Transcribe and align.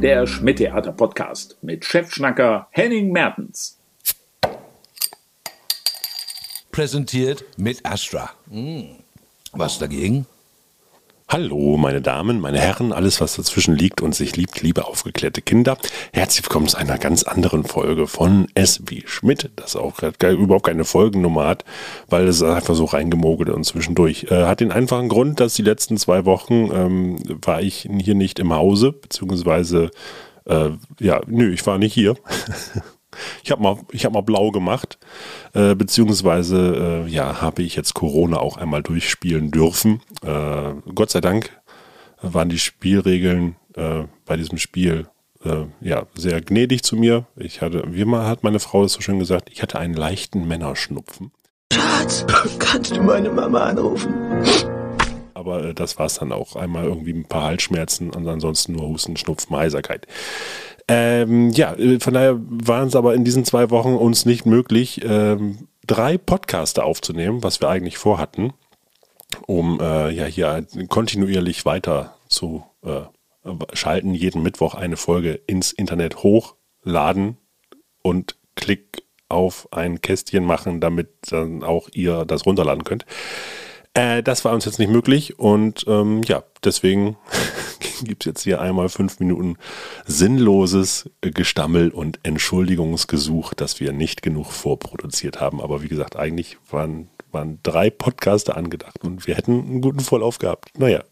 Der 0.00 0.28
Schmidt-Theater-Podcast 0.28 1.56
mit 1.60 1.84
Chefschnacker 1.84 2.68
Henning 2.70 3.10
Mertens. 3.10 3.78
Präsentiert 6.70 7.44
mit 7.56 7.84
Astra. 7.84 8.30
Hm. 8.48 8.90
Was 9.50 9.80
dagegen? 9.80 10.26
Hallo, 11.30 11.76
meine 11.76 12.00
Damen, 12.00 12.40
meine 12.40 12.58
Herren, 12.58 12.90
alles 12.90 13.20
was 13.20 13.36
dazwischen 13.36 13.76
liegt 13.76 14.00
und 14.00 14.14
sich 14.14 14.34
liebt, 14.36 14.62
liebe 14.62 14.86
aufgeklärte 14.86 15.42
Kinder. 15.42 15.76
Herzlich 16.10 16.42
willkommen 16.46 16.68
zu 16.68 16.78
einer 16.78 16.96
ganz 16.96 17.22
anderen 17.22 17.64
Folge 17.64 18.06
von 18.06 18.46
S 18.54 18.80
wie 18.86 19.04
Schmidt, 19.06 19.50
das 19.56 19.76
auch 19.76 19.98
überhaupt 20.22 20.64
keine 20.64 20.86
Folgennummer 20.86 21.46
hat, 21.46 21.66
weil 22.08 22.26
es 22.28 22.42
einfach 22.42 22.74
so 22.74 22.86
reingemogelt 22.86 23.50
und 23.50 23.64
zwischendurch. 23.64 24.28
Äh, 24.30 24.46
hat 24.46 24.60
den 24.60 24.72
einfachen 24.72 25.10
Grund, 25.10 25.38
dass 25.38 25.52
die 25.52 25.60
letzten 25.60 25.98
zwei 25.98 26.24
Wochen 26.24 26.70
ähm, 26.72 27.18
war 27.44 27.60
ich 27.60 27.86
hier 28.00 28.14
nicht 28.14 28.38
im 28.38 28.54
Hause, 28.54 28.92
beziehungsweise 28.92 29.90
äh, 30.46 30.70
ja, 30.98 31.20
nö, 31.26 31.52
ich 31.52 31.66
war 31.66 31.76
nicht 31.76 31.92
hier. 31.92 32.14
Ich 33.42 33.50
habe 33.50 33.62
mal, 33.62 33.78
hab 33.94 34.12
mal 34.12 34.22
blau 34.22 34.50
gemacht, 34.50 34.98
äh, 35.54 35.74
beziehungsweise 35.74 37.04
äh, 37.06 37.10
ja, 37.10 37.40
habe 37.40 37.62
ich 37.62 37.76
jetzt 37.76 37.94
Corona 37.94 38.38
auch 38.38 38.56
einmal 38.56 38.82
durchspielen 38.82 39.50
dürfen. 39.50 40.02
Äh, 40.22 40.74
Gott 40.94 41.10
sei 41.10 41.20
Dank 41.20 41.50
waren 42.20 42.48
die 42.48 42.58
Spielregeln 42.58 43.56
äh, 43.74 44.04
bei 44.26 44.36
diesem 44.36 44.58
Spiel 44.58 45.06
äh, 45.44 45.64
ja 45.80 46.06
sehr 46.14 46.40
gnädig 46.40 46.82
zu 46.82 46.96
mir. 46.96 47.26
Ich 47.36 47.62
hatte, 47.62 47.84
wie 47.86 48.04
mal 48.04 48.26
hat 48.26 48.42
meine 48.44 48.60
Frau 48.60 48.82
das 48.82 48.92
so 48.92 49.00
schön 49.00 49.18
gesagt, 49.18 49.50
ich 49.50 49.62
hatte 49.62 49.78
einen 49.78 49.94
leichten 49.94 50.46
Männerschnupfen. 50.46 51.32
Schatz, 51.72 52.26
kannst 52.58 52.96
du 52.96 53.02
meine 53.02 53.30
Mama 53.30 53.60
anrufen? 53.60 54.14
Aber 55.34 55.64
äh, 55.64 55.74
das 55.74 55.98
war 55.98 56.06
es 56.06 56.14
dann 56.14 56.32
auch. 56.32 56.56
Einmal 56.56 56.84
irgendwie 56.84 57.12
ein 57.12 57.26
paar 57.26 57.44
Halsschmerzen 57.44 58.10
und 58.10 58.26
ansonsten 58.26 58.72
nur 58.72 58.88
Husten, 58.88 59.16
Schnupfen, 59.16 59.56
Heiserkeit. 59.56 60.06
Ähm, 60.88 61.50
ja, 61.50 61.74
äh, 61.74 62.00
von 62.00 62.14
daher 62.14 62.40
waren 62.40 62.88
es 62.88 62.96
aber 62.96 63.14
in 63.14 63.24
diesen 63.24 63.44
zwei 63.44 63.70
Wochen 63.70 63.94
uns 63.94 64.24
nicht 64.24 64.46
möglich, 64.46 65.02
ähm, 65.04 65.68
drei 65.86 66.16
Podcaster 66.16 66.84
aufzunehmen, 66.84 67.42
was 67.42 67.60
wir 67.60 67.68
eigentlich 67.68 67.98
vorhatten, 67.98 68.54
um 69.46 69.78
äh, 69.80 70.10
ja 70.10 70.24
hier 70.24 70.66
kontinuierlich 70.88 71.66
weiter 71.66 72.16
zu 72.28 72.64
äh, 72.82 73.02
schalten, 73.74 74.14
jeden 74.14 74.42
Mittwoch 74.42 74.74
eine 74.74 74.96
Folge 74.96 75.40
ins 75.46 75.72
Internet 75.72 76.22
hochladen 76.22 77.36
und 78.02 78.36
Klick 78.54 79.02
auf 79.28 79.68
ein 79.72 80.00
Kästchen 80.00 80.44
machen, 80.44 80.80
damit 80.80 81.08
dann 81.30 81.62
auch 81.62 81.88
ihr 81.92 82.24
das 82.24 82.46
runterladen 82.46 82.84
könnt. 82.84 83.04
Äh, 83.98 84.22
das 84.22 84.44
war 84.44 84.52
uns 84.54 84.64
jetzt 84.64 84.78
nicht 84.78 84.92
möglich 84.92 85.40
und 85.40 85.84
ähm, 85.88 86.22
ja, 86.22 86.44
deswegen 86.62 87.16
gibt 88.04 88.22
es 88.22 88.26
jetzt 88.26 88.42
hier 88.44 88.60
einmal 88.60 88.88
fünf 88.90 89.18
Minuten 89.18 89.56
sinnloses 90.06 91.10
Gestammel 91.20 91.90
und 91.90 92.20
Entschuldigungsgesuch, 92.22 93.54
dass 93.54 93.80
wir 93.80 93.92
nicht 93.92 94.22
genug 94.22 94.52
vorproduziert 94.52 95.40
haben. 95.40 95.60
Aber 95.60 95.82
wie 95.82 95.88
gesagt, 95.88 96.14
eigentlich 96.14 96.58
waren, 96.70 97.08
waren 97.32 97.58
drei 97.64 97.90
Podcaster 97.90 98.56
angedacht 98.56 99.02
und 99.02 99.26
wir 99.26 99.34
hätten 99.34 99.64
einen 99.64 99.80
guten 99.80 100.00
Vorlauf 100.00 100.38
gehabt. 100.38 100.78
Naja. 100.78 101.02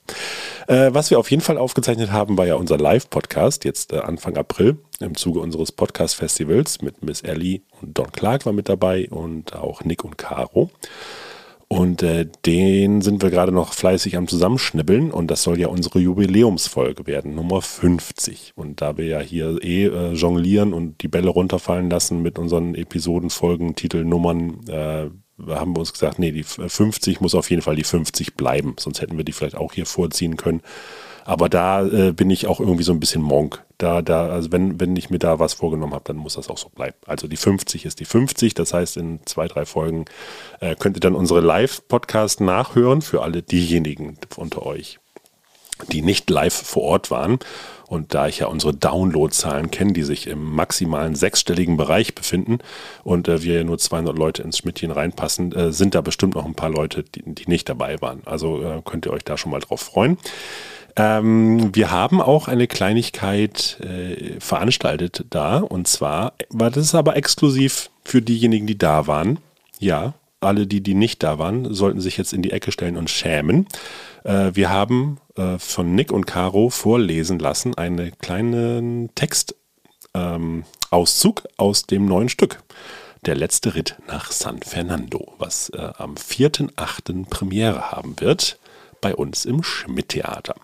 Äh, 0.69 0.95
was 0.95 1.11
wir 1.11 1.19
auf 1.19 1.31
jeden 1.33 1.42
Fall 1.42 1.59
aufgezeichnet 1.59 2.12
haben, 2.12 2.39
war 2.39 2.47
ja 2.47 2.55
unser 2.55 2.79
Live-Podcast, 2.79 3.64
jetzt 3.64 3.92
äh, 3.95 3.98
Anfang 3.98 4.37
April, 4.37 4.79
im 5.01 5.17
Zuge 5.17 5.41
unseres 5.41 5.73
Podcast-Festivals 5.73 6.83
mit 6.83 7.03
Miss 7.03 7.23
Ellie 7.23 7.62
und 7.81 7.98
Don 7.98 8.12
Clark 8.12 8.47
war 8.47 8.53
mit 8.53 8.69
dabei 8.69 9.08
und 9.11 9.57
auch 9.57 9.83
Nick 9.83 10.05
und 10.05 10.19
Caro. 10.19 10.70
Und 11.68 12.04
äh, 12.04 12.27
den 12.44 13.00
sind 13.02 13.22
wir 13.22 13.30
gerade 13.30 13.50
noch 13.50 13.72
fleißig 13.72 14.16
am 14.16 14.28
Zusammenschnibbeln 14.28 15.10
und 15.10 15.28
das 15.32 15.42
soll 15.42 15.58
ja 15.58 15.66
unsere 15.66 15.98
Jubiläumsfolge 15.98 17.08
werden, 17.08 17.34
Nummer 17.34 17.60
50. 17.60 18.52
Und 18.54 18.80
da 18.80 18.96
wir 18.96 19.06
ja 19.06 19.18
hier 19.18 19.58
eh 19.62 19.86
äh, 19.86 20.12
jonglieren 20.12 20.72
und 20.72 21.02
die 21.02 21.08
Bälle 21.08 21.28
runterfallen 21.28 21.90
lassen 21.90 22.22
mit 22.22 22.38
unseren 22.38 22.77
Episoden, 22.77 23.30
Folgen, 23.30 23.74
Titelnummern, 23.74 24.60
äh, 24.68 25.06
haben 25.48 25.74
wir 25.74 25.80
uns 25.80 25.92
gesagt, 25.92 26.20
nee, 26.20 26.30
die 26.30 26.44
50 26.44 27.20
muss 27.20 27.34
auf 27.34 27.50
jeden 27.50 27.62
Fall 27.62 27.77
die 27.77 27.84
50 27.84 28.34
bleiben, 28.34 28.77
sonst 28.78 29.00
hätten 29.00 29.16
wir 29.16 29.24
die 29.24 29.33
vielleicht 29.33 29.56
auch 29.56 29.72
hier 29.72 29.86
vorziehen 29.86 30.36
können. 30.36 30.62
Aber 31.24 31.48
da 31.48 31.84
äh, 31.84 32.12
bin 32.12 32.30
ich 32.30 32.46
auch 32.46 32.60
irgendwie 32.60 32.84
so 32.84 32.92
ein 32.92 33.00
bisschen 33.00 33.22
Monk. 33.22 33.65
Da, 33.79 34.01
da, 34.01 34.29
also 34.29 34.53
wenn, 34.53 34.81
wenn 34.81 34.97
ich 34.97 35.11
mir 35.11 35.19
da 35.19 35.39
was 35.39 35.53
vorgenommen 35.53 35.92
habe, 35.92 36.05
dann 36.05 36.17
muss 36.17 36.35
das 36.35 36.48
auch 36.48 36.57
so 36.57 36.70
bleiben. 36.70 36.97
Also 37.07 37.29
die 37.29 37.37
50 37.37 37.85
ist 37.85 38.01
die 38.01 38.07
50. 38.07 38.55
Das 38.55 38.73
heißt, 38.73 38.97
in 38.97 39.20
zwei, 39.27 39.48
drei 39.48 39.67
Folgen 39.67 40.07
äh, 40.61 40.77
könnt 40.77 40.97
ihr 40.97 41.01
dann 41.01 41.14
unsere 41.14 41.41
Live-Podcast 41.41 42.41
nachhören 42.41 43.03
für 43.03 43.23
alle 43.23 43.42
diejenigen 43.42 44.19
unter 44.37 44.64
euch, 44.64 44.98
die 45.91 46.03
nicht 46.03 46.29
live 46.31 46.55
vor 46.55 46.83
Ort 46.83 47.11
waren. 47.11 47.39
Und 47.89 48.14
da 48.14 48.27
ich 48.27 48.41
ja 48.41 48.47
unsere 48.47 48.75
Downloadzahlen 48.75 49.70
kenne, 49.70 49.92
die 49.92 50.03
sich 50.03 50.27
im 50.27 50.42
maximalen 50.42 51.14
sechsstelligen 51.14 51.77
Bereich 51.77 52.17
befinden 52.17 52.59
und 53.05 53.29
äh, 53.29 53.42
wir 53.42 53.55
ja 53.55 53.64
nur 53.64 53.79
200 53.79 54.19
Leute 54.19 54.42
ins 54.42 54.59
Schmidtchen 54.59 54.91
reinpassen, 54.91 55.53
äh, 55.53 55.73
sind 55.73 55.95
da 55.95 56.01
bestimmt 56.01 56.35
noch 56.35 56.47
ein 56.47 56.55
paar 56.55 56.70
Leute, 56.70 57.05
die, 57.05 57.23
die 57.25 57.48
nicht 57.48 57.69
dabei 57.69 58.01
waren. 58.01 58.23
Also 58.25 58.61
äh, 58.61 58.83
könnt 58.85 59.07
ihr 59.07 59.13
euch 59.13 59.23
da 59.23 59.37
schon 59.39 59.53
mal 59.53 59.61
drauf 59.61 59.83
freuen. 59.83 60.19
Ähm, 60.97 61.75
wir 61.75 61.91
haben 61.91 62.20
auch 62.20 62.48
eine 62.48 62.67
Kleinigkeit 62.67 63.79
äh, 63.81 64.41
veranstaltet 64.41 65.27
da 65.31 65.58
und 65.58 65.87
zwar 65.87 66.33
war 66.48 66.70
das 66.70 66.95
aber 66.95 67.17
exklusiv 67.17 67.91
für 68.03 68.23
diejenigen, 68.23 68.67
die 68.67 68.79
da 68.79 69.07
waren. 69.07 69.39
Ja, 69.79 70.14
alle 70.41 70.67
die, 70.67 70.81
die 70.81 70.95
nicht 70.95 71.23
da 71.23 71.39
waren, 71.39 71.73
sollten 71.73 72.01
sich 72.01 72.17
jetzt 72.17 72.33
in 72.33 72.43
die 72.43 72.51
Ecke 72.51 72.73
stellen 72.73 72.97
und 72.97 73.11
schämen. 73.11 73.67
Äh, 74.25 74.53
wir 74.55 74.70
haben 74.70 75.19
äh, 75.36 75.58
von 75.58 75.95
Nick 75.95 76.13
und 76.13 76.27
Caro 76.27 76.70
vorlesen 76.70 77.39
lassen 77.39 77.77
einen 77.77 78.17
kleinen 78.19 79.14
Textauszug 79.14 79.55
ähm, 80.14 80.64
aus 81.57 81.83
dem 81.85 82.07
neuen 82.07 82.29
Stück. 82.29 82.63
Der 83.24 83.35
letzte 83.35 83.75
Ritt 83.75 83.96
nach 84.07 84.30
San 84.30 84.61
Fernando, 84.63 85.35
was 85.39 85.70
äh, 85.70 85.91
am 85.98 86.14
4.8. 86.14 87.29
Premiere 87.29 87.91
haben 87.91 88.14
wird 88.20 88.58
bei 89.01 89.14
uns 89.14 89.45
im 89.45 89.63
Schmidt-Theater. 89.63 90.55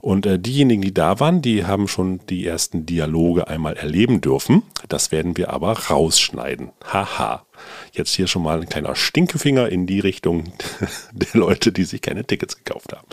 Und 0.00 0.26
äh, 0.26 0.38
diejenigen, 0.38 0.82
die 0.82 0.94
da 0.94 1.20
waren, 1.20 1.42
die 1.42 1.66
haben 1.66 1.88
schon 1.88 2.20
die 2.28 2.46
ersten 2.46 2.86
Dialoge 2.86 3.48
einmal 3.48 3.74
erleben 3.74 4.20
dürfen. 4.20 4.62
Das 4.88 5.12
werden 5.12 5.36
wir 5.36 5.50
aber 5.50 5.72
rausschneiden. 5.72 6.70
Haha. 6.84 7.44
Jetzt 7.92 8.14
hier 8.14 8.26
schon 8.26 8.42
mal 8.42 8.60
ein 8.60 8.68
kleiner 8.68 8.94
Stinkefinger 8.94 9.68
in 9.68 9.86
die 9.86 10.00
Richtung 10.00 10.44
der 11.12 11.40
Leute, 11.40 11.72
die 11.72 11.84
sich 11.84 12.00
keine 12.00 12.24
Tickets 12.24 12.56
gekauft 12.56 12.92
haben. 12.92 13.06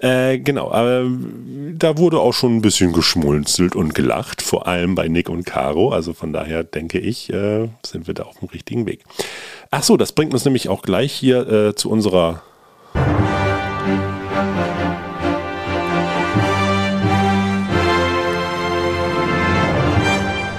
Äh, 0.00 0.38
genau, 0.38 0.72
äh, 0.72 1.10
da 1.74 1.98
wurde 1.98 2.20
auch 2.20 2.32
schon 2.32 2.56
ein 2.56 2.62
bisschen 2.62 2.92
geschmunzelt 2.92 3.74
und 3.74 3.94
gelacht, 3.94 4.42
vor 4.42 4.68
allem 4.68 4.94
bei 4.94 5.08
Nick 5.08 5.28
und 5.28 5.44
Caro. 5.44 5.90
Also 5.90 6.12
von 6.12 6.32
daher 6.32 6.62
denke 6.62 6.98
ich, 6.98 7.32
äh, 7.32 7.68
sind 7.84 8.06
wir 8.06 8.14
da 8.14 8.24
auf 8.24 8.38
dem 8.38 8.48
richtigen 8.48 8.86
Weg. 8.86 9.02
Ach 9.70 9.82
so, 9.82 9.96
das 9.96 10.12
bringt 10.12 10.32
uns 10.32 10.44
nämlich 10.44 10.68
auch 10.68 10.82
gleich 10.82 11.12
hier 11.12 11.48
äh, 11.48 11.74
zu 11.74 11.90
unserer 11.90 12.42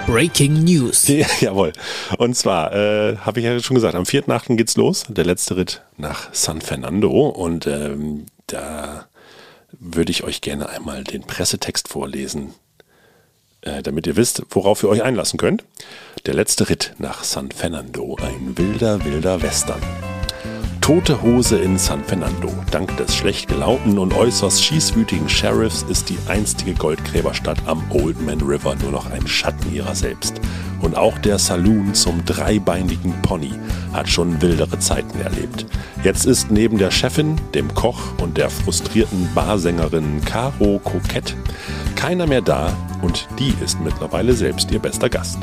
Breaking 0.06 0.66
News. 0.66 1.08
Ja, 1.08 1.28
jawohl. 1.40 1.72
Und 2.18 2.36
zwar, 2.36 2.74
äh, 2.74 3.16
habe 3.18 3.40
ich 3.40 3.46
ja 3.46 3.58
schon 3.62 3.76
gesagt, 3.76 3.96
am 3.96 4.04
4.8. 4.04 4.58
geht's 4.58 4.76
los. 4.76 5.06
Der 5.08 5.24
letzte 5.24 5.56
Ritt 5.56 5.84
nach 5.98 6.34
San 6.34 6.60
Fernando. 6.60 7.30
Und 7.30 7.68
ähm, 7.68 8.26
da 8.48 9.06
würde 9.72 10.12
ich 10.12 10.24
euch 10.24 10.42
gerne 10.42 10.70
einmal 10.70 11.04
den 11.04 11.24
Pressetext 11.24 11.88
vorlesen, 11.88 12.54
äh, 13.62 13.84
damit 13.84 14.08
ihr 14.08 14.16
wisst, 14.16 14.44
worauf 14.50 14.84
ihr 14.84 14.90
euch 14.90 15.04
einlassen 15.04 15.38
könnt. 15.38 15.64
Der 16.26 16.34
letzte 16.34 16.70
Ritt 16.70 16.94
nach 16.98 17.24
San 17.24 17.52
Fernando. 17.52 18.18
Ein 18.22 18.58
wilder, 18.58 19.04
wilder 19.06 19.42
Western. 19.42 19.82
Tote 20.82 21.22
Hose 21.22 21.60
in 21.60 21.78
San 21.78 22.04
Fernando. 22.04 22.52
Dank 22.72 22.98
des 22.98 23.16
schlecht 23.16 23.48
gelaunten 23.48 24.00
und 24.00 24.14
äußerst 24.14 24.64
schießwütigen 24.64 25.30
Sheriffs 25.30 25.84
ist 25.84 26.10
die 26.10 26.18
einstige 26.28 26.74
Goldgräberstadt 26.74 27.60
am 27.68 27.84
Old 27.92 28.20
Man 28.22 28.42
River 28.42 28.76
nur 28.76 28.92
noch 28.92 29.12
ein 29.12 29.28
Schatten 29.28 29.72
ihrer 29.72 29.94
selbst. 29.94 30.42
Und 30.90 30.98
auch 30.98 31.20
der 31.20 31.38
Saloon 31.38 31.94
zum 31.94 32.26
dreibeinigen 32.26 33.14
Pony 33.22 33.52
hat 33.94 34.10
schon 34.10 34.42
wildere 34.42 34.80
Zeiten 34.80 35.22
erlebt. 35.22 35.68
Jetzt 36.04 36.26
ist 36.26 36.50
neben 36.50 36.80
der 36.80 36.90
Chefin, 36.90 37.40
dem 37.54 37.72
Koch 37.76 38.00
und 38.20 38.40
der 38.40 38.50
frustrierten 38.50 39.30
Barsängerin 39.36 40.20
Caro 40.26 40.82
Kokett 40.84 41.36
keiner 41.96 42.26
mehr 42.26 42.42
da 42.42 42.76
und 43.04 43.28
die 43.38 43.54
ist 43.64 43.80
mittlerweile 43.82 44.34
selbst 44.34 44.72
ihr 44.72 44.80
bester 44.80 45.10
Gast 45.10 45.38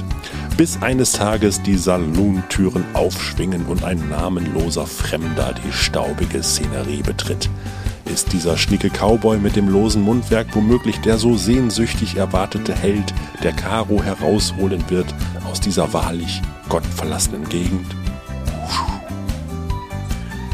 bis 0.56 0.82
eines 0.82 1.12
Tages 1.12 1.62
die 1.62 1.76
Salontüren 1.76 2.84
aufschwingen 2.94 3.66
und 3.66 3.84
ein 3.84 4.08
namenloser 4.08 4.86
Fremder 4.86 5.54
die 5.64 5.72
staubige 5.72 6.42
Szenerie 6.42 7.02
betritt. 7.02 7.48
Ist 8.06 8.32
dieser 8.32 8.56
schnicke 8.56 8.88
Cowboy 8.88 9.38
mit 9.38 9.56
dem 9.56 9.68
losen 9.68 10.02
Mundwerk 10.02 10.54
womöglich 10.54 11.00
der 11.00 11.18
so 11.18 11.36
sehnsüchtig 11.36 12.16
erwartete 12.16 12.74
Held, 12.74 13.12
der 13.42 13.52
Caro 13.52 14.02
herausholen 14.02 14.82
wird 14.88 15.12
aus 15.44 15.60
dieser 15.60 15.92
wahrlich 15.92 16.40
gottverlassenen 16.68 17.48
Gegend? 17.48 17.86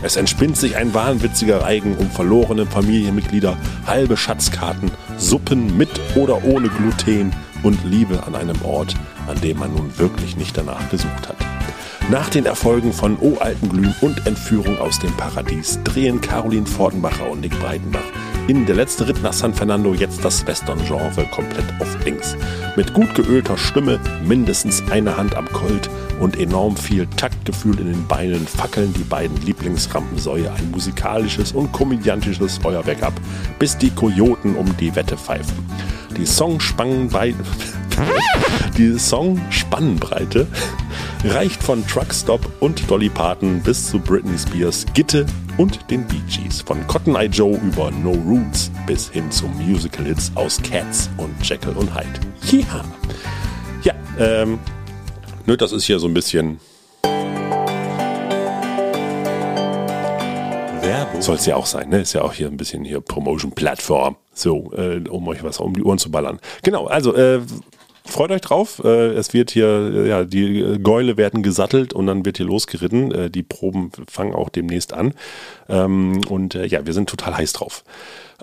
Es 0.02 0.16
entspinnt 0.16 0.56
sich 0.56 0.76
ein 0.76 0.94
wahnwitziger 0.94 1.62
Reigen 1.62 1.94
um 1.96 2.10
verlorene 2.10 2.66
Familienmitglieder, 2.66 3.56
halbe 3.86 4.16
Schatzkarten, 4.16 4.90
Suppen 5.16 5.76
mit 5.76 5.90
oder 6.16 6.44
ohne 6.44 6.68
Gluten 6.68 7.32
und 7.62 7.84
Liebe 7.84 8.24
an 8.26 8.34
einem 8.34 8.60
Ort, 8.62 8.96
an 9.28 9.40
dem 9.40 9.60
man 9.60 9.72
nun 9.72 9.96
wirklich 9.98 10.36
nicht 10.36 10.56
danach 10.56 10.90
gesucht 10.90 11.28
hat. 11.28 11.51
Nach 12.10 12.28
den 12.28 12.46
Erfolgen 12.46 12.92
von 12.92 13.18
O 13.20 13.38
Altenglühen 13.38 13.94
und 14.00 14.26
Entführung 14.26 14.78
aus 14.78 14.98
dem 14.98 15.12
Paradies 15.16 15.78
drehen 15.84 16.20
Caroline 16.20 16.66
Fordenbacher 16.66 17.30
und 17.30 17.40
Nick 17.40 17.58
Breitenbach 17.60 18.00
in 18.48 18.66
Der 18.66 18.74
letzte 18.74 19.06
Ritt 19.06 19.22
nach 19.22 19.32
San 19.32 19.54
Fernando 19.54 19.94
jetzt 19.94 20.24
das 20.24 20.44
Western-Genre 20.44 21.24
komplett 21.30 21.64
auf 21.78 22.04
links. 22.04 22.36
Mit 22.76 22.92
gut 22.92 23.14
geölter 23.14 23.56
Stimme, 23.56 24.00
mindestens 24.24 24.82
eine 24.90 25.16
Hand 25.16 25.36
am 25.36 25.46
Colt 25.52 25.88
und 26.18 26.38
enorm 26.38 26.76
viel 26.76 27.06
Taktgefühl 27.06 27.78
in 27.78 27.92
den 27.92 28.06
Beinen 28.08 28.46
fackeln 28.48 28.92
die 28.94 29.04
beiden 29.04 29.40
Lieblingsrampensäue 29.42 30.50
ein 30.52 30.70
musikalisches 30.72 31.52
und 31.52 31.70
komödiantisches 31.70 32.58
Feuerwerk 32.58 33.04
ab, 33.04 33.14
bis 33.60 33.78
die 33.78 33.90
Kojoten 33.90 34.56
um 34.56 34.76
die 34.76 34.94
Wette 34.96 35.16
pfeifen. 35.16 35.64
Die 36.16 36.26
Songspannbreite, 36.26 37.36
die 38.76 38.98
Songspannbreite 38.98 40.48
reicht 41.24 41.62
von 41.62 41.86
Truckstop 41.86 42.40
und 42.60 42.90
Dolly 42.90 43.08
Parton 43.08 43.60
bis 43.62 43.90
zu 43.90 43.98
Britney 43.98 44.38
Spears, 44.38 44.86
Gitte 44.94 45.26
und 45.56 45.90
den 45.90 46.06
Bee 46.06 46.20
Gees. 46.28 46.62
Von 46.62 46.86
Cotton 46.86 47.14
Eye 47.14 47.26
Joe 47.26 47.58
über 47.58 47.90
No 47.90 48.12
Roots 48.12 48.70
bis 48.86 49.10
hin 49.10 49.30
zu 49.30 49.46
Musical-Hits 49.46 50.32
aus 50.34 50.60
Cats 50.62 51.10
und 51.18 51.34
Jekyll 51.42 51.74
und 51.74 51.94
Hyde. 51.94 52.20
Ja, 52.50 52.84
ja 53.82 53.94
ähm, 54.18 54.58
ne, 55.46 55.56
das 55.56 55.72
ist 55.72 55.84
hier 55.84 55.98
so 55.98 56.06
ein 56.06 56.14
bisschen 56.14 56.58
Soll 61.22 61.36
es 61.36 61.46
ja 61.46 61.54
auch 61.54 61.66
sein, 61.66 61.88
ne? 61.88 62.00
Ist 62.00 62.14
ja 62.14 62.22
auch 62.22 62.32
hier 62.32 62.48
ein 62.48 62.56
bisschen 62.56 62.84
hier 62.84 63.00
Promotion-Plattform. 63.00 64.16
So, 64.34 64.72
äh, 64.72 65.08
um 65.08 65.28
euch 65.28 65.44
was 65.44 65.60
um 65.60 65.72
die 65.72 65.84
Ohren 65.84 65.98
zu 65.98 66.10
ballern. 66.10 66.40
Genau, 66.64 66.86
also 66.86 67.14
äh, 67.14 67.40
freut 68.04 68.30
euch 68.30 68.40
drauf. 68.40 68.82
Äh, 68.84 69.12
es 69.12 69.32
wird 69.32 69.50
hier, 69.50 69.66
äh, 69.94 70.08
ja, 70.08 70.24
die 70.24 70.78
Gäule 70.82 71.16
werden 71.16 71.42
gesattelt 71.42 71.92
und 71.92 72.06
dann 72.06 72.24
wird 72.24 72.36
hier 72.36 72.46
losgeritten. 72.46 73.12
Äh, 73.12 73.30
die 73.30 73.42
Proben 73.42 73.90
fangen 74.08 74.34
auch 74.34 74.48
demnächst 74.48 74.92
an. 74.92 75.14
Ähm, 75.68 76.20
und 76.28 76.54
ja, 76.54 76.86
wir 76.86 76.92
sind 76.92 77.08
total 77.08 77.36
heiß 77.36 77.52
drauf. 77.52 77.84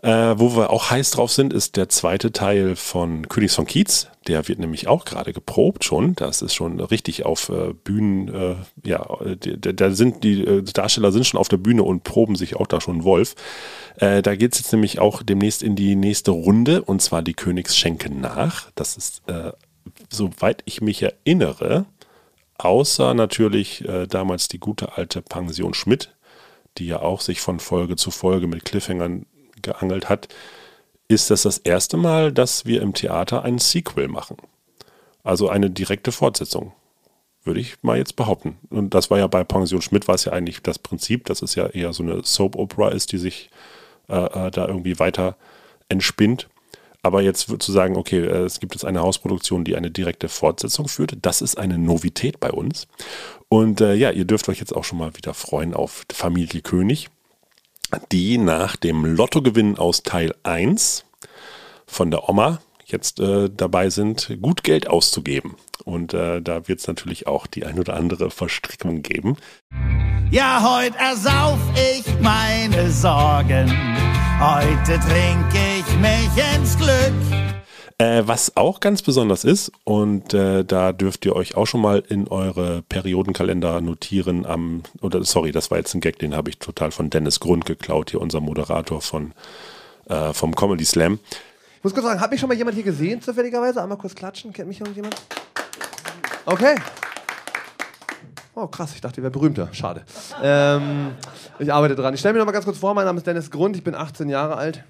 Wo 0.02 0.56
wir 0.56 0.70
auch 0.70 0.92
heiß 0.92 1.12
drauf 1.12 1.32
sind, 1.32 1.52
ist 1.52 1.76
der 1.76 1.90
zweite 1.90 2.32
Teil 2.32 2.76
von 2.78 3.28
Königs 3.28 3.56
von 3.56 3.66
Kiez. 3.66 4.08
Der 4.28 4.48
wird 4.48 4.60
nämlich 4.60 4.88
auch 4.88 5.04
gerade 5.04 5.34
geprobt 5.34 5.84
schon. 5.84 6.16
Das 6.16 6.42
ist 6.42 6.54
schon 6.54 6.80
richtig 6.80 7.26
auf 7.26 7.52
Bühnen, 7.84 8.58
ja, 8.86 9.06
da 9.40 9.92
sind 9.92 10.24
die 10.24 10.64
Darsteller 10.74 11.12
sind 11.12 11.26
schon 11.26 11.40
auf 11.40 11.50
der 11.50 11.58
Bühne 11.58 11.84
und 11.84 12.04
proben 12.04 12.38
sich 12.38 12.56
auch 12.56 12.68
da 12.68 12.80
schon 12.80 13.04
Wolf. 13.04 13.36
da 13.98 14.22
geht 14.22 14.54
es 14.54 14.60
jetzt 14.60 14.72
nämlich 14.72 15.00
auch 15.00 15.22
demnächst 15.22 15.64
in 15.64 15.76
die 15.76 15.96
nächste 15.96 16.32
Runde 16.32 16.82
und 16.82 17.02
zwar 17.02 17.22
die 17.22 17.34
Königsschenke 17.34 18.10
nach. 18.10 18.72
Das 18.76 18.96
ist 18.96 19.24
soweit 20.10 20.62
ich 20.66 20.82
mich 20.82 21.02
erinnere, 21.04 21.86
außer 22.58 23.14
natürlich 23.14 23.88
äh, 23.88 24.08
damals 24.08 24.48
die 24.48 24.60
gute 24.60 24.98
alte 24.98 25.22
Pension 25.22 25.74
Schmidt, 25.74 26.16
die 26.78 26.88
ja 26.88 27.02
auch 27.02 27.22
sich 27.22 27.42
von 27.42 27.60
Folge 27.60 27.96
zu 27.96 28.12
Folge 28.12 28.48
mit 28.48 28.66
Cliffhangern 28.66 29.26
geangelt 29.62 30.10
hat, 30.10 30.28
ist 31.08 31.32
das 31.32 31.44
das 31.44 31.58
erste 31.58 31.98
Mal, 31.98 32.32
dass 32.32 32.66
wir 32.66 32.82
im 32.82 32.94
Theater 32.94 33.44
einen 33.44 33.60
Sequel 33.60 34.08
machen. 34.08 34.38
Also 35.24 35.50
eine 35.50 35.70
direkte 35.70 36.12
Fortsetzung, 36.12 36.72
würde 37.44 37.60
ich 37.60 37.82
mal 37.82 37.98
jetzt 37.98 38.16
behaupten. 38.16 38.58
Und 38.70 38.94
das 38.94 39.10
war 39.10 39.18
ja 39.18 39.28
bei 39.28 39.44
Pension 39.44 39.82
Schmidt 39.82 40.08
war 40.08 40.16
es 40.16 40.26
ja 40.26 40.32
eigentlich 40.32 40.62
das 40.62 40.80
Prinzip, 40.80 41.26
dass 41.26 41.42
es 41.42 41.56
ja 41.56 41.68
eher 41.68 41.94
so 41.94 42.04
eine 42.04 42.24
Soap 42.24 42.56
Opera 42.56 42.90
ist, 42.90 43.12
die 43.12 43.18
sich 43.18 43.50
äh, 44.08 44.16
äh 44.16 44.52
da 44.52 44.68
irgendwie 44.68 45.00
weiter 45.00 45.36
entspinnt. 45.90 46.48
Aber 47.02 47.22
jetzt 47.22 47.50
zu 47.60 47.72
sagen, 47.72 47.96
okay, 47.96 48.20
äh, 48.20 48.44
es 48.44 48.60
gibt 48.60 48.76
jetzt 48.76 48.86
eine 48.86 49.02
Hausproduktion, 49.02 49.64
die 49.64 49.76
eine 49.76 49.90
direkte 49.90 50.30
Fortsetzung 50.30 50.88
führt, 50.88 51.18
das 51.22 51.42
ist 51.42 51.58
eine 51.58 51.78
Novität 51.78 52.40
bei 52.40 52.52
uns. 52.52 52.88
Und 53.48 53.82
äh, 53.82 53.94
ja, 53.96 54.12
ihr 54.12 54.26
dürft 54.26 54.50
euch 54.50 54.60
jetzt 54.60 54.76
auch 54.76 54.84
schon 54.84 55.00
mal 55.00 55.16
wieder 55.16 55.34
freuen 55.34 55.74
auf 55.74 56.06
Familie 56.12 56.62
König, 56.62 57.10
die 58.12 58.38
nach 58.38 58.76
dem 58.76 59.06
Lottogewinn 59.06 59.78
aus 59.78 60.04
Teil 60.04 60.34
1 60.44 61.06
von 61.86 62.12
der 62.12 62.30
Oma 62.30 62.60
jetzt 62.86 63.20
äh, 63.20 63.50
dabei 63.50 63.90
sind, 63.90 64.38
gut 64.42 64.64
Geld 64.64 64.88
auszugeben. 64.88 65.56
Und 65.86 66.14
äh, 66.14 66.42
da 66.42 66.68
wird 66.68 66.80
es 66.80 66.88
natürlich 66.88 67.28
auch 67.28 67.48
die 67.48 67.66
ein 67.66 67.80
oder 67.80 67.96
andere 67.96 68.30
Verstrickung 68.32 69.02
geben. 69.02 69.38
Ja, 70.32 70.62
heute 70.64 70.98
ersauf 70.98 71.60
ich 71.76 72.06
meine 72.22 72.92
Sorgen. 72.92 73.72
Heute 74.40 75.00
trinke 75.00 75.58
ich 75.80 75.98
mich 75.98 76.44
ins 76.56 76.78
Glück. 76.78 77.49
Äh, 78.02 78.26
was 78.26 78.56
auch 78.56 78.80
ganz 78.80 79.02
besonders 79.02 79.44
ist, 79.44 79.74
und 79.84 80.34
äh, 80.34 80.64
da 80.64 80.94
dürft 80.94 81.26
ihr 81.26 81.36
euch 81.36 81.58
auch 81.58 81.66
schon 81.68 81.82
mal 81.82 82.02
in 82.08 82.30
eure 82.30 82.82
Periodenkalender 82.84 83.82
notieren 83.82 84.46
am, 84.46 84.84
oder 85.02 85.22
sorry, 85.26 85.52
das 85.52 85.70
war 85.70 85.80
jetzt 85.80 85.94
ein 85.94 86.00
Gag, 86.00 86.18
den 86.18 86.34
habe 86.34 86.50
ich 86.50 86.60
total 86.60 86.92
von 86.92 87.10
Dennis 87.10 87.42
Grund 87.42 87.66
geklaut, 87.66 88.12
hier 88.12 88.22
unser 88.22 88.40
Moderator 88.40 89.02
von, 89.02 89.34
äh, 90.08 90.32
vom 90.32 90.56
Comedy 90.56 90.86
Slam. 90.86 91.20
Ich 91.76 91.84
muss 91.84 91.94
kurz 91.94 92.06
sagen, 92.06 92.22
habe 92.22 92.34
ich 92.34 92.40
schon 92.40 92.48
mal 92.48 92.58
jemand 92.58 92.76
hier 92.76 92.86
gesehen, 92.86 93.22
zufälligerweise? 93.22 93.84
Einmal 93.84 93.98
kurz 93.98 94.16
klatschen, 94.16 94.54
kennt 94.54 94.70
mich 94.70 94.80
irgendjemand? 94.80 95.16
Okay. 96.46 96.76
Oh, 98.56 98.68
krass, 98.68 98.94
ich 98.96 99.02
dachte, 99.02 99.20
ihr 99.20 99.24
wäre 99.24 99.32
berühmter. 99.32 99.68
Schade. 99.74 100.06
Ähm, 100.42 101.12
ich 101.60 101.72
arbeite 101.72 101.96
dran. 101.96 102.14
Ich 102.14 102.22
stelle 102.22 102.34
mich 102.34 102.40
noch 102.40 102.46
mal 102.46 102.54
ganz 102.54 102.64
kurz 102.64 102.78
vor. 102.78 102.94
Mein 102.94 103.06
Name 103.06 103.18
ist 103.18 103.28
Dennis 103.28 103.52
Grund, 103.52 103.76
ich 103.76 103.84
bin 103.84 103.94
18 103.94 104.30
Jahre 104.30 104.56
alt. 104.56 104.86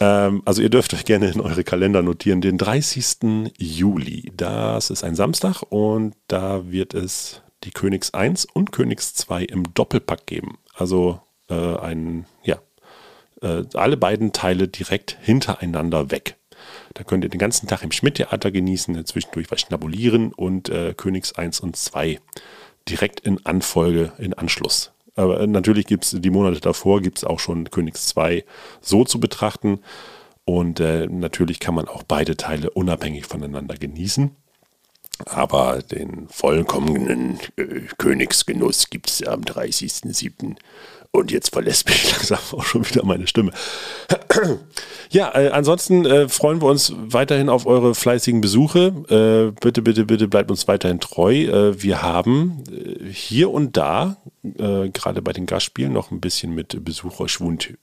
Ähm, 0.00 0.42
also 0.44 0.62
ihr 0.62 0.70
dürft 0.70 0.94
euch 0.94 1.04
gerne 1.04 1.30
in 1.30 1.40
eure 1.40 1.64
Kalender 1.64 2.02
notieren, 2.02 2.40
den 2.40 2.58
30. 2.58 3.52
Juli. 3.58 4.32
Das 4.36 4.90
ist 4.90 5.04
ein 5.04 5.14
Samstag 5.14 5.62
und 5.68 6.14
da 6.28 6.70
wird 6.70 6.94
es 6.94 7.42
die 7.64 7.70
Königs 7.70 8.14
1 8.14 8.46
und 8.46 8.72
Königs 8.72 9.14
2 9.14 9.44
im 9.44 9.74
Doppelpack 9.74 10.26
geben. 10.26 10.58
Also 10.74 11.20
äh, 11.48 11.76
ein, 11.76 12.26
ja, 12.42 12.58
äh, 13.42 13.64
alle 13.74 13.96
beiden 13.96 14.32
Teile 14.32 14.68
direkt 14.68 15.18
hintereinander 15.20 16.10
weg. 16.10 16.36
Da 16.94 17.04
könnt 17.04 17.24
ihr 17.24 17.30
den 17.30 17.38
ganzen 17.38 17.68
Tag 17.68 17.82
im 17.82 17.92
Schmidt-Theater 17.92 18.50
genießen, 18.50 19.04
zwischendurch 19.06 19.50
was 19.50 19.60
schnabulieren 19.60 20.32
und 20.32 20.68
äh, 20.68 20.94
Königs 20.96 21.32
1 21.32 21.60
und 21.60 21.76
2 21.76 22.20
direkt 22.88 23.20
in 23.20 23.44
Anfolge, 23.46 24.12
in 24.18 24.34
Anschluss. 24.34 24.92
Aber 25.20 25.46
natürlich 25.46 25.86
gibt 25.86 26.04
es 26.04 26.16
die 26.18 26.30
Monate 26.30 26.60
davor, 26.60 27.02
gibt 27.02 27.18
es 27.18 27.24
auch 27.24 27.40
schon 27.40 27.70
Königs 27.70 28.06
2 28.06 28.44
so 28.80 29.04
zu 29.04 29.20
betrachten. 29.20 29.80
Und 30.46 30.80
äh, 30.80 31.06
natürlich 31.06 31.60
kann 31.60 31.74
man 31.74 31.88
auch 31.88 32.02
beide 32.02 32.36
Teile 32.36 32.70
unabhängig 32.70 33.26
voneinander 33.26 33.76
genießen. 33.76 34.34
Aber 35.26 35.82
den 35.82 36.28
vollkommenen 36.28 37.38
äh, 37.56 37.82
Königsgenuss 37.98 38.88
gibt 38.88 39.10
es 39.10 39.22
am 39.22 39.42
30.07. 39.42 40.56
Und 41.12 41.32
jetzt 41.32 41.52
verlässt 41.52 41.88
mich 41.88 42.10
langsam 42.12 42.38
auch 42.52 42.64
schon 42.64 42.88
wieder 42.88 43.04
meine 43.04 43.26
Stimme. 43.26 43.52
ja, 45.10 45.34
äh, 45.34 45.48
ansonsten 45.48 46.06
äh, 46.06 46.28
freuen 46.28 46.62
wir 46.62 46.68
uns 46.68 46.92
weiterhin 46.96 47.48
auf 47.48 47.66
eure 47.66 47.94
fleißigen 47.94 48.40
Besuche. 48.40 48.94
Äh, 49.08 49.60
bitte, 49.60 49.82
bitte, 49.82 50.04
bitte 50.04 50.28
bleibt 50.28 50.50
uns 50.50 50.68
weiterhin 50.68 51.00
treu. 51.00 51.34
Äh, 51.34 51.82
wir 51.82 52.02
haben 52.02 52.62
äh, 52.70 53.12
hier 53.12 53.50
und 53.50 53.76
da, 53.76 54.18
äh, 54.44 54.88
gerade 54.90 55.22
bei 55.22 55.32
den 55.32 55.46
Gastspielen, 55.46 55.92
noch 55.92 56.10
ein 56.10 56.20
bisschen 56.20 56.54
mit 56.54 56.84
Besucherschwund 56.84 57.74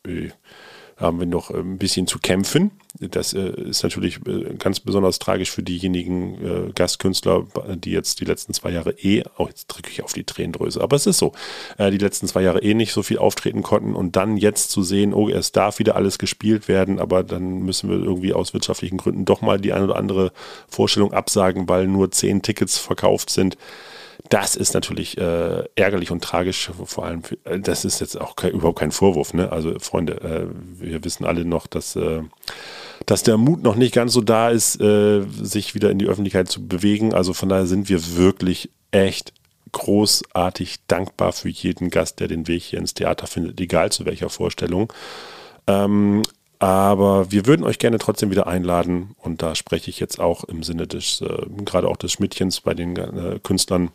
haben 0.98 1.20
wir 1.20 1.28
noch 1.28 1.52
ein 1.52 1.78
bisschen 1.78 2.08
zu 2.08 2.18
kämpfen. 2.18 2.72
Das 3.00 3.34
äh, 3.34 3.50
ist 3.50 3.84
natürlich 3.84 4.20
äh, 4.26 4.56
ganz 4.58 4.80
besonders 4.80 5.20
tragisch 5.20 5.52
für 5.52 5.62
diejenigen 5.62 6.70
äh, 6.70 6.72
Gastkünstler, 6.74 7.46
die 7.76 7.92
jetzt 7.92 8.20
die 8.20 8.26
letzten 8.26 8.54
zwei 8.54 8.72
Jahre 8.72 8.92
eh, 8.94 9.24
oh, 9.38 9.46
jetzt 9.48 9.68
drücke 9.68 9.92
ich 9.92 10.04
auf 10.04 10.14
die 10.14 10.24
Tränendröse, 10.24 10.82
aber 10.82 10.96
es 10.96 11.06
ist 11.06 11.20
so, 11.20 11.34
äh, 11.78 11.92
die 11.92 12.00
letzten 12.00 12.28
zwei 12.28 12.42
Jahre 12.42 12.64
eh 12.64 12.74
nicht 12.74 12.94
so 12.94 13.04
viel 13.04 13.20
auftreten 13.20 13.62
konnten 13.62 13.94
und 13.94 14.16
dann 14.16 14.38
jetzt 14.38 14.72
zu 14.72 14.82
sehen, 14.82 15.14
oh, 15.14 15.30
es 15.30 15.52
darf 15.52 15.78
wieder 15.78 15.96
alles 15.96 16.18
gespielt 16.18 16.68
werden, 16.68 17.00
aber 17.00 17.24
dann 17.24 17.60
müssen 17.60 17.90
wir 17.90 17.98
irgendwie 17.98 18.34
aus 18.34 18.56
wirtschaftlichen 18.56 18.98
Gründen 18.98 19.26
doch 19.26 19.42
mal 19.42 19.60
die 19.60 19.74
eine 19.74 19.86
oder 19.86 19.98
andere 19.98 20.32
Vorstellung 20.68 21.14
absagen, 21.14 21.70
weil 21.70 21.88
nur 21.88 22.10
zehn 22.10 22.42
Tickets 22.42 22.80
verkauft 22.80 23.30
sind. 23.30 23.56
Das 24.30 24.56
ist 24.56 24.74
natürlich 24.74 25.18
äh, 25.18 25.64
ärgerlich 25.76 26.12
und 26.12 26.24
tragisch, 26.24 26.72
vor 26.86 27.06
allem, 27.06 27.24
für, 27.24 27.38
äh, 27.46 27.60
das 27.60 27.86
ist 27.86 28.00
jetzt 28.02 28.20
auch 28.20 28.36
kein, 28.36 28.52
überhaupt 28.52 28.80
kein 28.80 28.92
Vorwurf. 28.92 29.34
Ne? 29.34 29.52
Also 29.52 29.78
Freunde, 29.80 30.22
äh, 30.22 30.48
wir 30.82 31.04
wissen 31.04 31.26
alle 31.26 31.46
noch, 31.46 31.68
dass, 31.68 31.96
äh, 31.96 32.22
dass 33.06 33.24
der 33.24 33.38
Mut 33.38 33.64
noch 33.64 33.76
nicht 33.76 33.94
ganz 33.94 34.14
so 34.14 34.22
da 34.22 34.50
ist, 34.50 34.82
äh, 34.82 35.22
sich 35.42 35.76
wieder 35.76 35.92
in 35.92 36.00
die 36.00 36.08
Öffentlichkeit 36.08 36.50
zu 36.50 36.68
bewegen. 36.68 37.14
Also 37.14 37.34
von 37.34 37.50
daher 37.50 37.68
sind 37.68 37.90
wir 37.90 38.18
wirklich 38.18 38.70
echt 38.92 39.34
großartig 39.72 40.78
dankbar 40.88 41.34
für 41.34 41.50
jeden 41.50 41.90
Gast, 41.90 42.20
der 42.20 42.28
den 42.28 42.48
Weg 42.48 42.64
hier 42.64 42.80
ins 42.80 42.94
Theater 42.94 43.28
findet, 43.28 43.60
egal 43.60 43.92
zu 43.92 44.06
welcher 44.06 44.30
Vorstellung. 44.30 44.92
Ähm, 45.68 46.24
aber 46.60 47.32
wir 47.32 47.46
würden 47.46 47.64
euch 47.64 47.78
gerne 47.78 48.00
trotzdem 48.00 48.32
wieder 48.32 48.48
einladen 48.48 49.16
und 49.22 49.44
da 49.44 49.54
spreche 49.54 49.92
ich 49.92 50.00
jetzt 50.00 50.20
auch 50.20 50.44
im 50.46 50.64
Sinne 50.64 50.88
des, 50.88 51.22
äh, 51.22 51.46
gerade 51.64 51.88
auch 51.88 51.98
des 51.98 52.14
Schmidtchens 52.14 52.62
bei 52.62 52.74
den 52.74 52.96
äh, 52.96 53.40
Künstlern 53.44 53.92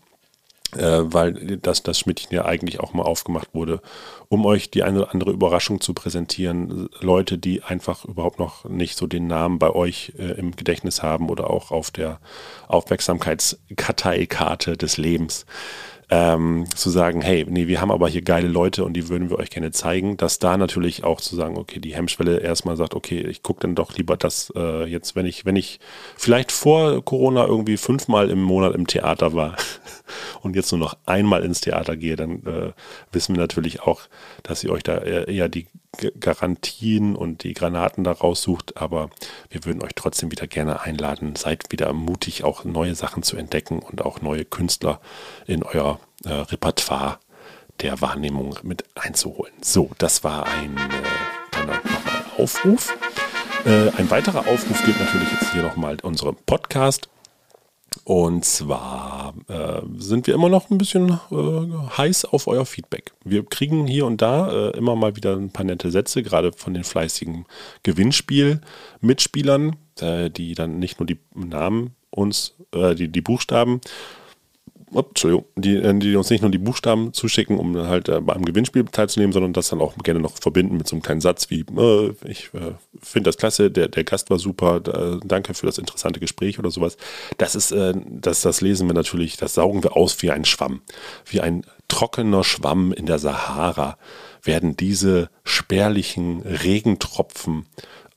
äh, 0.77 1.01
weil 1.05 1.59
das, 1.59 1.83
das 1.83 1.99
Schmidtchen 1.99 2.35
ja 2.35 2.45
eigentlich 2.45 2.81
auch 2.81 2.95
mal 2.95 3.03
aufgemacht 3.03 3.49
wurde, 3.53 3.81
um 4.29 4.47
euch 4.47 4.71
die 4.71 4.83
eine 4.83 5.03
oder 5.03 5.13
andere 5.13 5.31
Überraschung 5.31 5.81
zu 5.81 5.95
präsentieren. 5.95 6.89
Leute, 7.01 7.39
die 7.39 7.63
einfach 7.63 8.05
überhaupt 8.05 8.39
noch 8.39 8.65
nicht 8.65 8.97
so 8.97 9.07
den 9.07 9.27
Namen 9.27 9.59
bei 9.59 9.71
euch 9.71 10.13
äh, 10.19 10.33
im 10.33 10.57
Gedächtnis 10.57 11.03
haben 11.03 11.29
oder 11.29 11.51
auch 11.51 11.71
auf 11.71 11.91
der 11.91 12.21
Aufmerksamkeitskarteikarte 12.69 14.77
des 14.77 14.97
Lebens 14.97 15.47
ähm, 16.13 16.67
zu 16.77 16.91
sagen, 16.91 17.23
hey, 17.23 17.47
nee, 17.49 17.69
wir 17.69 17.81
haben 17.81 17.91
aber 17.91 18.07
hier 18.07 18.21
geile 18.21 18.47
Leute 18.47 18.85
und 18.85 18.93
die 18.93 19.09
würden 19.09 19.31
wir 19.31 19.39
euch 19.39 19.49
gerne 19.49 19.71
zeigen, 19.71 20.19
dass 20.19 20.39
da 20.39 20.59
natürlich 20.59 21.05
auch 21.05 21.23
zu 21.23 21.35
sagen, 21.37 21.57
okay, 21.57 21.81
die 21.81 21.95
Hemmschwelle 21.95 22.41
erstmal 22.41 22.77
sagt, 22.77 22.95
okay, 22.95 23.21
ich 23.21 23.43
gucke 23.43 23.61
dann 23.61 23.75
doch 23.75 23.97
lieber 23.97 24.19
das 24.19 24.53
äh, 24.55 24.85
jetzt, 24.85 25.17
wenn 25.17 25.25
ich, 25.25 25.47
wenn 25.47 25.57
ich 25.57 25.81
vielleicht 26.15 26.53
vor 26.53 27.03
Corona 27.03 27.47
irgendwie 27.47 27.79
fünfmal 27.79 28.29
im 28.29 28.43
Monat 28.43 28.75
im 28.75 28.87
Theater 28.87 29.33
war 29.33 29.57
und 30.43 30.57
jetzt 30.57 30.73
nur 30.73 30.81
noch 30.81 30.97
einmal 31.07 31.45
ins 31.45 31.61
Theater 31.61 31.97
gehe, 31.97 32.17
dann 32.17 32.45
äh, 32.45 32.73
wissen 33.13 33.35
wir 33.35 33.41
natürlich 33.41 33.81
auch, 33.83 34.03
dass 34.43 34.65
ihr 34.65 34.71
euch 34.71 34.83
da 34.83 34.99
eher 34.99 35.49
die 35.49 35.69
Garantien 36.19 37.15
und 37.15 37.45
die 37.45 37.53
Granaten 37.53 38.03
da 38.03 38.13
raussucht, 38.13 38.77
aber 38.77 39.11
wir 39.51 39.65
würden 39.65 39.83
euch 39.83 39.93
trotzdem 39.95 40.31
wieder 40.31 40.47
gerne 40.47 40.81
einladen. 40.81 41.37
Seid 41.37 41.71
wieder 41.71 41.93
mutig, 41.93 42.45
auch 42.45 42.65
neue 42.65 42.95
Sachen 42.95 43.23
zu 43.23 43.37
entdecken 43.37 43.81
und 43.81 44.03
auch 44.03 44.21
neue 44.21 44.45
Künstler 44.45 45.01
in 45.47 45.63
euer 45.63 46.01
äh, 46.25 46.33
Repertoire 46.33 47.19
der 47.81 48.01
Wahrnehmung 48.01 48.59
mit 48.63 48.85
einzuholen. 48.95 49.53
So, 49.61 49.91
das 49.99 50.25
war 50.25 50.47
ein 50.47 50.77
äh, 50.77 52.41
Aufruf. 52.41 52.95
Äh, 53.65 53.91
ein 53.97 54.11
weiterer 54.11 54.41
Aufruf 54.41 54.83
gilt 54.85 54.99
natürlich 54.99 55.31
jetzt 55.33 55.53
hier 55.53 55.63
nochmal 55.63 55.99
unserem 56.03 56.37
Podcast. 56.47 57.09
Und 58.05 58.45
zwar 58.45 59.35
äh, 59.49 59.83
sind 59.97 60.27
wir 60.27 60.35
immer 60.35 60.49
noch 60.49 60.71
ein 60.71 60.79
bisschen 60.79 61.21
äh, 61.31 61.97
heiß 61.97 62.25
auf 62.25 62.47
euer 62.49 62.67
Feedback. 62.67 63.13
Wir 63.25 63.45
kriegen 63.45 63.87
hier 63.87 64.07
und 64.07 64.21
da 64.23 64.51
äh, 64.51 64.77
immer 64.77 64.97
mal 64.97 65.15
wieder 65.17 65.37
ein 65.37 65.51
paar 65.51 65.65
nette 65.65 65.91
Sätze, 65.91 66.23
gerade 66.23 66.53
von 66.53 66.75
den 66.75 66.85
fleißigen 66.85 67.47
Gewinnspiel-Mitspielern, 67.83 69.77
äh, 70.01 70.31
die 70.31 70.55
dann 70.55 70.79
nicht 70.79 70.99
nur 70.99 71.07
die 71.07 71.19
Namen 71.35 71.95
uns, 72.11 72.55
äh, 72.75 72.95
die, 72.95 73.09
die 73.09 73.21
Buchstaben 73.21 73.81
Entschuldigung, 74.95 75.45
die, 75.57 75.77
äh, 75.77 75.99
die 75.99 76.17
uns 76.17 76.31
nicht 76.31 76.43
nur 76.43 76.51
die 76.51 76.59
Buchstaben 76.59 77.13
zuschicken, 77.13 77.59
um 77.59 77.77
halt 77.77 78.09
äh, 78.09 78.21
beim 78.21 78.45
Gewinnspiel 78.45 78.85
teilzunehmen, 78.85 79.33
sondern 79.33 79.53
das 79.53 79.69
dann 79.69 79.81
auch 79.81 79.97
gerne 79.99 80.21
noch 80.21 80.33
verbinden 80.41 80.77
mit 80.77 80.89
so 80.89 80.97
einem 80.97 81.03
kleinen 81.03 81.21
Satz 81.21 81.51
wie, 81.51 81.61
äh, 81.61 82.15
ich 82.27 82.51
äh, 82.55 82.73
finde 83.01 83.29
das 83.29 83.37
klasse, 83.37 83.71
der, 83.71 83.89
der 83.89 84.05
Gast 84.05 84.31
war 84.31 84.39
super, 84.39 84.81
da, 84.81 85.19
danke 85.25 85.55
für 85.55 85.67
das 85.67 85.79
interessante 85.79 86.21
Gespräch 86.21 86.59
oder 86.59 86.71
sowas. 86.71 86.97
Das 87.39 87.55
ist, 87.55 87.73
äh, 87.73 87.95
das, 88.09 88.43
das 88.43 88.61
lesen 88.61 88.89
wir 88.89 88.95
natürlich, 88.95 89.37
das 89.37 89.55
saugen 89.55 89.83
wir 89.83 89.97
aus 89.97 90.21
wie 90.23 90.31
ein 90.31 90.45
Schwamm, 90.45 90.83
wie 91.27 91.41
ein 91.41 91.65
trockener 91.89 92.43
Schwamm 92.45 92.93
in 92.93 93.07
der 93.07 93.19
Sahara 93.19 93.99
werden 94.43 94.77
diese 94.77 95.31
spärlichen 95.45 96.41
Regentropfen 96.41 97.67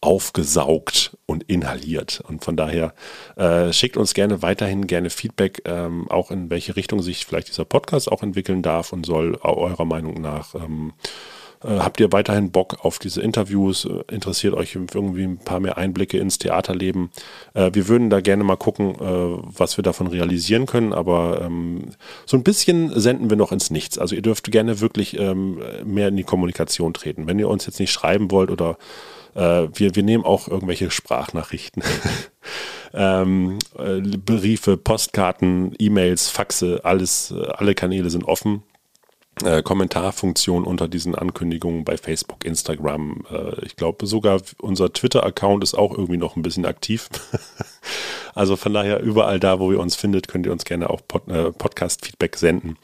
aufgesaugt 0.06 1.18
und 1.26 1.44
inhaliert. 1.44 2.22
Und 2.28 2.44
von 2.44 2.56
daher 2.56 2.94
äh, 3.36 3.74
schickt 3.74 3.98
uns 3.98 4.14
gerne 4.14 4.42
weiterhin 4.42 4.86
gerne 4.86 5.10
Feedback, 5.10 5.64
ähm, 5.66 6.10
auch 6.10 6.30
in 6.30 6.50
welche 6.50 6.76
Richtung 6.76 7.02
sich 7.02 7.26
vielleicht 7.26 7.48
dieser 7.48 7.66
Podcast 7.66 8.12
auch 8.12 8.22
entwickeln 8.22 8.62
darf 8.62 8.94
und 8.94 9.06
soll, 9.06 9.38
eurer 9.42 9.86
Meinung 9.86 10.22
nach. 10.22 10.54
Ähm, 10.54 10.94
äh, 11.64 11.80
habt 11.80 12.00
ihr 12.00 12.12
weiterhin 12.12 12.52
Bock 12.52 12.86
auf 12.86 13.00
diese 13.00 13.22
Interviews? 13.22 13.86
Äh, 13.86 14.14
interessiert 14.14 14.54
euch 14.54 14.76
irgendwie 14.76 15.24
ein 15.24 15.38
paar 15.40 15.60
mehr 15.60 15.78
Einblicke 15.78 16.18
ins 16.20 16.38
Theaterleben? 16.38 17.10
Äh, 17.54 17.72
wir 17.74 17.88
würden 17.88 18.10
da 18.10 18.22
gerne 18.22 18.44
mal 18.44 18.58
gucken, 18.58 18.96
was 18.98 19.78
wir 19.78 19.84
davon 19.84 20.08
realisieren 20.08 20.66
können, 20.66 20.94
aber 20.94 21.42
ähm, 21.42 21.90
so 22.26 22.38
ein 22.38 22.44
bisschen 22.44 22.98
senden 23.00 23.30
wir 23.30 23.38
noch 23.38 23.52
ins 23.52 23.72
Nichts. 23.72 23.98
Also 23.98 24.16
ihr 24.16 24.22
dürft 24.22 24.52
gerne 24.52 24.80
wirklich 24.80 25.20
ähm, 25.20 25.60
mehr 25.84 26.10
in 26.10 26.18
die 26.18 26.24
Kommunikation 26.24 26.94
treten. 26.94 27.28
Wenn 27.28 27.40
ihr 27.40 27.50
uns 27.50 27.66
jetzt 27.66 27.80
nicht 27.80 27.92
schreiben 27.92 28.32
wollt 28.32 28.52
oder 28.52 28.78
äh, 29.36 29.68
wir, 29.74 29.96
wir 29.96 30.04
nehmen 30.04 30.24
auch 30.24 30.48
irgendwelche 30.48 30.90
Sprachnachrichten. 30.90 31.84
ähm, 32.94 33.60
äh, 33.78 34.02
Briefe, 34.02 34.78
Postkarten, 34.78 35.76
E-Mails, 35.78 36.30
Faxe, 36.30 36.82
alles, 36.84 37.32
äh, 37.32 37.48
alle 37.52 37.76
Kanäle 37.76 38.10
sind 38.10 38.24
offen. 38.24 38.64
Äh, 39.44 39.64
Kommentarfunktion 39.64 40.64
unter 40.64 40.88
diesen 40.88 41.14
Ankündigungen 41.14 41.84
bei 41.84 41.98
Facebook, 41.98 42.46
Instagram. 42.46 43.26
Äh, 43.30 43.66
ich 43.66 43.76
glaube 43.76 44.08
sogar 44.08 44.40
unser 44.60 44.94
Twitter-Account 44.94 45.62
ist 45.62 45.78
auch 45.78 45.92
irgendwie 45.92 46.16
noch 46.16 46.38
ein 46.38 46.42
bisschen 46.42 46.66
aktiv. 46.66 47.10
also 48.34 48.56
von 48.56 48.74
daher 48.74 49.02
überall 49.02 49.42
da, 49.42 49.60
wo 49.60 49.74
ihr 49.74 49.80
uns 49.82 49.98
findet, 49.98 50.30
könnt 50.30 50.46
ihr 50.46 50.54
uns 50.54 50.64
gerne 50.64 50.90
auch 50.90 51.02
Pod 51.06 51.28
äh, 51.28 51.52
Podcast-Feedback 51.52 52.38
senden. 52.38 52.78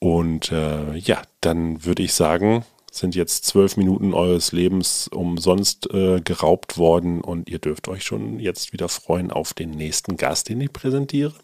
Und 0.00 0.50
äh, 0.50 0.96
ja, 0.96 1.22
dann 1.40 1.84
würde 1.84 2.02
ich 2.02 2.12
sagen, 2.12 2.64
sind 2.96 3.14
jetzt 3.14 3.44
zwölf 3.44 3.76
Minuten 3.76 4.14
eures 4.14 4.52
Lebens 4.52 5.08
umsonst 5.08 5.92
äh, 5.92 6.20
geraubt 6.20 6.78
worden 6.78 7.20
und 7.20 7.48
ihr 7.48 7.58
dürft 7.58 7.88
euch 7.88 8.04
schon 8.04 8.38
jetzt 8.38 8.72
wieder 8.72 8.88
freuen 8.88 9.30
auf 9.30 9.54
den 9.54 9.70
nächsten 9.70 10.16
Gast, 10.16 10.48
den 10.48 10.60
ich 10.60 10.72
präsentiere. 10.72 11.34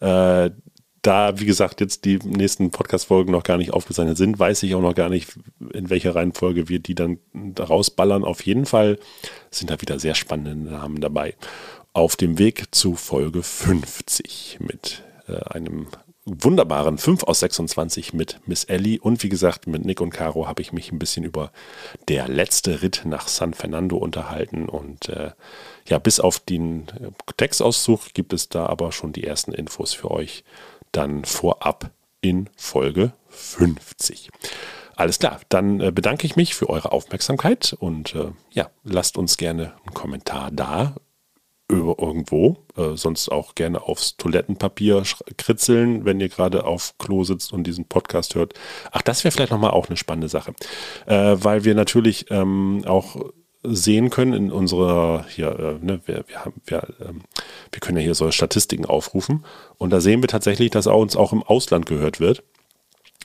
Äh, 0.00 0.50
da, 1.02 1.38
wie 1.38 1.46
gesagt, 1.46 1.80
jetzt 1.80 2.04
die 2.04 2.18
nächsten 2.24 2.70
Podcast-Folgen 2.70 3.32
noch 3.32 3.42
gar 3.42 3.56
nicht 3.56 3.72
aufgezeichnet 3.72 4.18
sind, 4.18 4.38
weiß 4.38 4.62
ich 4.64 4.74
auch 4.74 4.82
noch 4.82 4.94
gar 4.94 5.08
nicht, 5.08 5.38
in 5.72 5.88
welcher 5.88 6.14
Reihenfolge 6.14 6.68
wir 6.68 6.78
die 6.78 6.94
dann 6.94 7.18
rausballern. 7.58 8.24
Auf 8.24 8.44
jeden 8.44 8.66
Fall 8.66 8.98
sind 9.50 9.70
da 9.70 9.80
wieder 9.80 9.98
sehr 9.98 10.14
spannende 10.14 10.54
Namen 10.54 11.00
dabei. 11.00 11.34
Auf 11.92 12.16
dem 12.16 12.38
Weg 12.38 12.74
zu 12.74 12.96
Folge 12.96 13.42
50 13.42 14.58
mit 14.60 15.02
äh, 15.26 15.36
einem 15.36 15.86
wunderbaren 16.38 16.98
5 16.98 17.24
aus 17.24 17.40
26 17.40 18.12
mit 18.12 18.40
Miss 18.46 18.64
Ellie 18.64 19.00
und 19.00 19.22
wie 19.22 19.28
gesagt 19.28 19.66
mit 19.66 19.84
Nick 19.84 20.00
und 20.00 20.10
Caro 20.10 20.46
habe 20.46 20.62
ich 20.62 20.72
mich 20.72 20.92
ein 20.92 20.98
bisschen 20.98 21.24
über 21.24 21.52
der 22.08 22.28
letzte 22.28 22.82
Ritt 22.82 23.02
nach 23.04 23.28
San 23.28 23.54
Fernando 23.54 23.96
unterhalten 23.96 24.68
und 24.68 25.08
äh, 25.08 25.32
ja, 25.86 25.98
bis 25.98 26.20
auf 26.20 26.38
den 26.38 26.88
äh, 26.88 27.10
Textauszug 27.36 28.14
gibt 28.14 28.32
es 28.32 28.48
da 28.48 28.66
aber 28.66 28.92
schon 28.92 29.12
die 29.12 29.24
ersten 29.24 29.52
Infos 29.52 29.92
für 29.92 30.10
euch 30.10 30.44
dann 30.92 31.24
vorab 31.24 31.90
in 32.20 32.48
Folge 32.56 33.12
50. 33.28 34.30
Alles 34.96 35.18
klar, 35.18 35.40
dann 35.48 35.80
äh, 35.80 35.92
bedanke 35.92 36.26
ich 36.26 36.36
mich 36.36 36.54
für 36.54 36.68
eure 36.68 36.92
Aufmerksamkeit 36.92 37.74
und 37.78 38.14
äh, 38.14 38.32
ja, 38.50 38.70
lasst 38.84 39.16
uns 39.16 39.36
gerne 39.36 39.72
einen 39.84 39.94
Kommentar 39.94 40.50
da 40.50 40.94
irgendwo. 41.70 42.58
Äh, 42.76 42.96
sonst 42.96 43.28
auch 43.30 43.54
gerne 43.54 43.82
aufs 43.82 44.16
Toilettenpapier 44.16 45.02
kritzeln, 45.36 46.04
wenn 46.04 46.20
ihr 46.20 46.28
gerade 46.28 46.64
auf 46.64 46.94
Klo 46.98 47.24
sitzt 47.24 47.52
und 47.52 47.64
diesen 47.64 47.86
Podcast 47.86 48.34
hört. 48.34 48.54
Ach, 48.92 49.02
das 49.02 49.24
wäre 49.24 49.32
vielleicht 49.32 49.52
nochmal 49.52 49.70
auch 49.70 49.88
eine 49.88 49.96
spannende 49.96 50.28
Sache. 50.28 50.54
Äh, 51.06 51.36
weil 51.40 51.64
wir 51.64 51.74
natürlich 51.74 52.26
ähm, 52.30 52.82
auch 52.86 53.16
sehen 53.62 54.10
können 54.10 54.32
in 54.32 54.50
unserer, 54.50 55.26
hier, 55.28 55.58
äh, 55.58 55.84
ne, 55.84 56.00
wir, 56.06 56.24
wir, 56.26 56.44
haben, 56.44 56.54
wir, 56.64 56.82
ähm, 57.00 57.22
wir 57.70 57.80
können 57.80 57.98
ja 57.98 58.04
hier 58.04 58.14
so 58.14 58.30
Statistiken 58.30 58.86
aufrufen 58.86 59.44
und 59.76 59.90
da 59.90 60.00
sehen 60.00 60.22
wir 60.22 60.28
tatsächlich, 60.28 60.70
dass 60.70 60.86
uns 60.86 61.16
auch 61.16 61.32
im 61.32 61.42
Ausland 61.42 61.86
gehört 61.86 62.20
wird. 62.20 62.42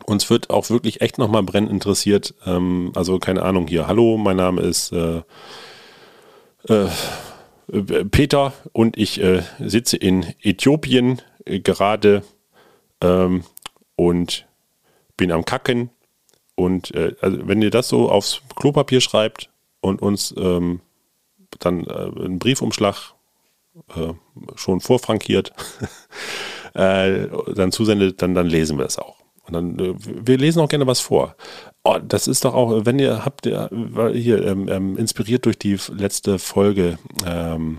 Uns 0.05 0.29
wird 0.29 0.49
auch 0.49 0.69
wirklich 0.69 0.99
echt 0.99 1.17
nochmal 1.17 1.43
brennend 1.43 1.71
interessiert, 1.71 2.33
ähm, 2.45 2.91
also 2.95 3.17
keine 3.17 3.43
Ahnung 3.43 3.67
hier, 3.67 3.87
hallo, 3.87 4.17
mein 4.17 4.35
Name 4.35 4.61
ist 4.61 4.91
äh, 4.91 5.21
äh, 6.67 6.87
Peter 8.11 8.53
und 8.73 8.97
ich 8.97 9.21
äh, 9.21 9.41
sitze 9.59 9.97
in 9.97 10.33
Äthiopien 10.41 11.21
äh, 11.45 11.59
gerade 11.59 12.23
ähm, 13.01 13.43
und 13.95 14.47
bin 15.17 15.31
am 15.31 15.45
Kacken. 15.45 15.89
Und 16.55 16.93
äh, 16.93 17.15
also 17.21 17.47
wenn 17.47 17.61
ihr 17.61 17.71
das 17.71 17.89
so 17.89 18.09
aufs 18.09 18.41
Klopapier 18.55 19.01
schreibt 19.01 19.49
und 19.81 20.01
uns 20.01 20.33
ähm, 20.37 20.81
dann 21.59 21.85
äh, 21.85 21.93
einen 21.93 22.39
Briefumschlag 22.39 23.13
äh, 23.95 24.13
schon 24.55 24.79
vorfrankiert 24.79 25.53
dann 26.73 27.71
zusendet, 27.71 28.21
dann, 28.21 28.35
dann 28.35 28.47
lesen 28.47 28.77
wir 28.77 28.83
das 28.83 28.99
auch. 28.99 29.24
Und 29.47 29.53
dann, 29.53 29.95
wir 29.99 30.37
lesen 30.37 30.59
auch 30.59 30.69
gerne 30.69 30.87
was 30.87 30.99
vor. 30.99 31.35
Oh, 31.83 31.97
das 32.01 32.27
ist 32.27 32.45
doch 32.45 32.55
auch, 32.55 32.85
wenn 32.85 32.97
ihr 32.97 33.25
habt, 33.25 33.45
hier, 33.45 33.69
ähm, 33.71 34.67
ähm, 34.69 34.97
inspiriert 34.97 35.45
durch 35.45 35.59
die 35.59 35.77
letzte 35.95 36.39
Folge 36.39 36.97
ähm, 37.25 37.77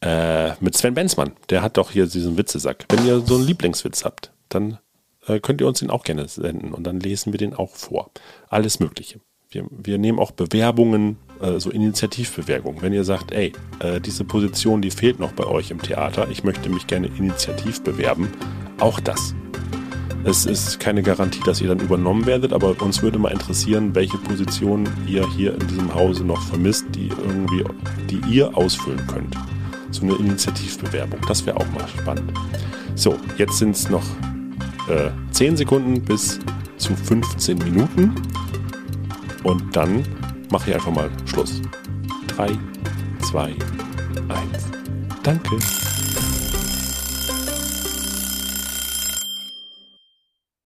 äh, 0.00 0.52
mit 0.60 0.76
Sven 0.76 0.94
Benzmann, 0.94 1.32
der 1.50 1.62
hat 1.62 1.76
doch 1.76 1.90
hier 1.90 2.06
diesen 2.06 2.36
Witzesack. 2.36 2.86
Wenn 2.88 3.06
ihr 3.06 3.20
so 3.20 3.36
einen 3.36 3.46
Lieblingswitz 3.46 4.04
habt, 4.04 4.32
dann 4.48 4.78
äh, 5.26 5.40
könnt 5.40 5.60
ihr 5.60 5.66
uns 5.66 5.80
den 5.80 5.90
auch 5.90 6.04
gerne 6.04 6.26
senden 6.28 6.72
und 6.72 6.84
dann 6.84 7.00
lesen 7.00 7.32
wir 7.32 7.38
den 7.38 7.54
auch 7.54 7.70
vor. 7.70 8.10
Alles 8.48 8.80
Mögliche. 8.80 9.20
Wir, 9.50 9.66
wir 9.70 9.98
nehmen 9.98 10.18
auch 10.18 10.30
Bewerbungen, 10.30 11.16
äh, 11.40 11.58
so 11.58 11.70
Initiativbewerbungen. 11.70 12.82
Wenn 12.82 12.92
ihr 12.92 13.04
sagt, 13.04 13.32
ey, 13.32 13.52
äh, 13.80 14.00
diese 14.00 14.24
Position, 14.24 14.80
die 14.80 14.90
fehlt 14.90 15.18
noch 15.18 15.32
bei 15.32 15.44
euch 15.44 15.70
im 15.70 15.82
Theater, 15.82 16.28
ich 16.30 16.44
möchte 16.44 16.70
mich 16.70 16.86
gerne 16.86 17.08
initiativ 17.08 17.82
bewerben, 17.82 18.30
auch 18.78 19.00
das. 19.00 19.34
Es 20.22 20.44
ist 20.44 20.78
keine 20.78 21.02
Garantie, 21.02 21.40
dass 21.44 21.60
ihr 21.60 21.68
dann 21.68 21.80
übernommen 21.80 22.26
werdet, 22.26 22.52
aber 22.52 22.80
uns 22.82 23.02
würde 23.02 23.18
mal 23.18 23.32
interessieren, 23.32 23.94
welche 23.94 24.18
Positionen 24.18 24.88
ihr 25.06 25.26
hier 25.30 25.54
in 25.54 25.66
diesem 25.66 25.94
Hause 25.94 26.24
noch 26.24 26.42
vermisst, 26.42 26.84
die 26.94 27.08
irgendwie, 27.08 27.64
die 28.10 28.20
ihr 28.30 28.56
ausfüllen 28.56 29.04
könnt. 29.06 29.34
So 29.90 30.02
eine 30.02 30.14
Initiativbewerbung, 30.14 31.20
das 31.26 31.44
wäre 31.46 31.56
auch 31.56 31.66
mal 31.72 31.88
spannend. 31.88 32.32
So, 32.94 33.16
jetzt 33.38 33.58
sind 33.58 33.74
es 33.74 33.88
noch 33.88 34.04
äh, 34.88 35.10
10 35.30 35.56
Sekunden 35.56 36.02
bis 36.02 36.38
zu 36.76 36.94
15 36.94 37.58
Minuten. 37.58 38.14
Und 39.42 39.74
dann 39.74 40.02
mache 40.50 40.70
ich 40.70 40.76
einfach 40.76 40.92
mal 40.92 41.10
Schluss. 41.24 41.62
3, 42.28 42.50
2, 43.22 43.42
1. 43.46 43.56
Danke. 45.22 45.56